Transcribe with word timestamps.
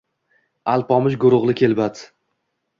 Alpomish 0.73 1.19
Go’ro’g’li 1.25 1.57
kelbati 1.63 2.11